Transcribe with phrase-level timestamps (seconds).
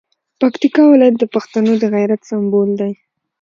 [0.41, 2.93] پکتیکا ولایت د پښتنو د غیرت سمبول دی.